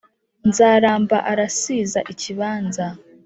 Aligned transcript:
Nzaramba 0.49 1.17
arasiza 1.31 1.99
ikibanza 2.13 2.85